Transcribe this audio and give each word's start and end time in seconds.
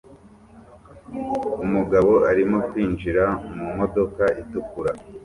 Umugabo 1.65 2.13
arimo 2.29 2.57
kwinjira 2.69 3.23
mu 3.55 3.65
modoka 3.77 4.23
itukura 4.41 4.91